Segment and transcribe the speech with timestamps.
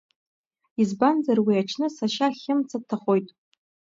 [0.81, 3.27] Избанзар, уи аҽны сашьа Хьымца дҭахоит.